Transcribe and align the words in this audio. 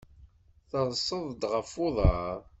Terseḍ-d 0.69 1.41
ɣef 1.53 1.71
uḍar? 1.85 2.39